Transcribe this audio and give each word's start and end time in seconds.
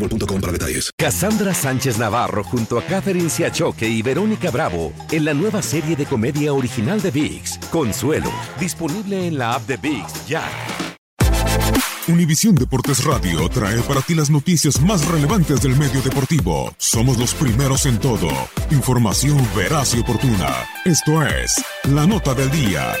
boostmobile.com 0.00 0.40
para 0.40 0.52
detalles. 0.52 0.90
Cassandra 0.96 1.54
Sánchez 1.54 1.98
Navarro 1.98 2.42
junto 2.44 2.78
a 2.78 2.82
Catherine 2.82 3.30
Siachoque 3.30 3.88
y 3.88 4.02
Verónica 4.02 4.50
Bravo 4.50 4.92
en 5.10 5.24
la 5.24 5.34
nueva 5.34 5.62
serie 5.62 5.96
de 5.96 6.06
comedia 6.06 6.52
original 6.52 7.00
de 7.00 7.10
VIX, 7.10 7.58
Consuelo, 7.70 8.32
disponible 8.58 9.26
en 9.26 9.38
la 9.38 9.54
app 9.54 9.66
de 9.66 9.76
VIX 9.76 10.26
ya. 10.26 10.44
Univisión 12.08 12.56
Deportes 12.56 13.04
Radio 13.04 13.48
trae 13.48 13.80
para 13.82 14.00
ti 14.00 14.14
las 14.14 14.30
noticias 14.30 14.80
más 14.80 15.06
relevantes 15.06 15.60
del 15.60 15.76
medio 15.76 16.02
deportivo. 16.02 16.74
Somos 16.76 17.18
los 17.18 17.34
primeros 17.34 17.86
en 17.86 17.98
todo. 17.98 18.28
Información 18.70 19.38
veraz 19.54 19.94
y 19.94 20.00
oportuna. 20.00 20.48
Esto 20.84 21.22
es 21.22 21.62
La 21.84 22.06
Nota 22.06 22.34
del 22.34 22.50
Día. 22.50 22.96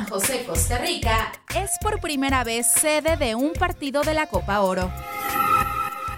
San 0.00 0.08
José, 0.08 0.44
Costa 0.46 0.78
Rica, 0.78 1.32
es 1.54 1.72
por 1.82 2.00
primera 2.00 2.42
vez 2.42 2.66
sede 2.66 3.16
de 3.18 3.34
un 3.34 3.52
partido 3.52 4.02
de 4.02 4.14
la 4.14 4.26
Copa 4.26 4.60
Oro. 4.60 4.90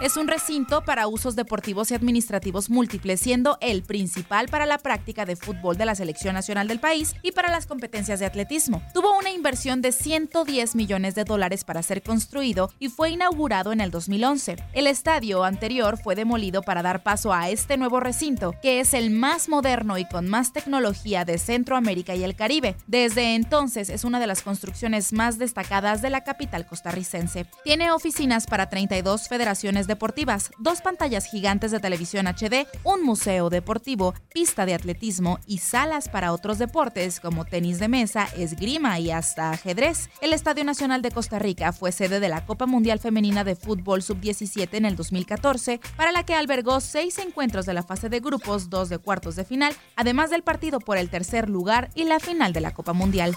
Es 0.02 0.16
un 0.16 0.26
recinto 0.26 0.82
para 0.82 1.06
usos 1.06 1.36
deportivos 1.36 1.92
y 1.92 1.94
administrativos 1.94 2.70
múltiples, 2.70 3.20
siendo 3.20 3.56
el 3.60 3.84
principal 3.84 4.48
para 4.48 4.66
la 4.66 4.78
práctica 4.78 5.24
de 5.24 5.36
fútbol 5.36 5.76
de 5.76 5.84
la 5.84 5.94
selección 5.94 6.34
nacional 6.34 6.66
del 6.66 6.80
país 6.80 7.14
y 7.22 7.30
para 7.30 7.52
las 7.52 7.66
competencias 7.66 8.18
de 8.18 8.26
atletismo. 8.26 8.82
Tuvo 8.94 9.16
una 9.16 9.30
inversión 9.30 9.80
de 9.80 9.92
110 9.92 10.74
millones 10.74 11.14
de 11.14 11.22
dólares 11.22 11.62
para 11.62 11.84
ser 11.84 12.02
construido 12.02 12.72
y 12.80 12.88
fue 12.88 13.10
inaugurado 13.10 13.70
en 13.70 13.80
el 13.80 13.92
2011. 13.92 14.56
El 14.72 14.88
estadio 14.88 15.44
anterior 15.44 15.96
fue 15.96 16.16
demolido 16.16 16.62
para 16.62 16.82
dar 16.82 17.04
paso 17.04 17.32
a 17.32 17.48
este 17.48 17.76
nuevo 17.76 18.00
recinto, 18.00 18.56
que 18.60 18.80
es 18.80 18.94
el 18.94 19.10
más 19.10 19.48
moderno 19.48 19.98
y 19.98 20.04
con 20.04 20.28
más 20.28 20.52
tecnología 20.52 21.24
de 21.24 21.38
Centroamérica 21.38 22.16
y 22.16 22.24
el 22.24 22.34
Caribe. 22.34 22.74
Desde 22.88 23.36
entonces 23.36 23.88
es 23.88 24.02
una 24.02 24.18
de 24.18 24.26
las 24.26 24.42
construcciones 24.42 25.12
más 25.12 25.38
destacadas 25.38 26.02
de 26.02 26.10
la 26.10 26.24
capital 26.24 26.66
costarricense. 26.66 27.46
Tiene 27.62 27.92
oficinas 27.92 28.48
para 28.48 28.68
32 28.68 29.28
federaciones 29.28 29.86
deportivas, 29.92 30.50
dos 30.58 30.80
pantallas 30.80 31.26
gigantes 31.26 31.70
de 31.70 31.78
televisión 31.78 32.26
HD, 32.26 32.66
un 32.82 33.02
museo 33.02 33.50
deportivo, 33.50 34.14
pista 34.32 34.64
de 34.64 34.72
atletismo 34.72 35.38
y 35.46 35.58
salas 35.58 36.08
para 36.08 36.32
otros 36.32 36.58
deportes 36.58 37.20
como 37.20 37.44
tenis 37.44 37.78
de 37.78 37.88
mesa, 37.88 38.26
esgrima 38.34 38.98
y 38.98 39.10
hasta 39.10 39.50
ajedrez. 39.50 40.08
El 40.22 40.32
Estadio 40.32 40.64
Nacional 40.64 41.02
de 41.02 41.10
Costa 41.10 41.38
Rica 41.38 41.74
fue 41.74 41.92
sede 41.92 42.20
de 42.20 42.30
la 42.30 42.46
Copa 42.46 42.64
Mundial 42.64 43.00
Femenina 43.00 43.44
de 43.44 43.54
Fútbol 43.54 44.02
Sub-17 44.02 44.68
en 44.72 44.86
el 44.86 44.96
2014, 44.96 45.78
para 45.94 46.10
la 46.10 46.24
que 46.24 46.34
albergó 46.34 46.80
seis 46.80 47.18
encuentros 47.18 47.66
de 47.66 47.74
la 47.74 47.82
fase 47.82 48.08
de 48.08 48.20
grupos, 48.20 48.70
dos 48.70 48.88
de 48.88 48.96
cuartos 48.96 49.36
de 49.36 49.44
final, 49.44 49.76
además 49.94 50.30
del 50.30 50.42
partido 50.42 50.80
por 50.80 50.96
el 50.96 51.10
tercer 51.10 51.50
lugar 51.50 51.90
y 51.94 52.04
la 52.04 52.18
final 52.18 52.54
de 52.54 52.62
la 52.62 52.72
Copa 52.72 52.94
Mundial. 52.94 53.36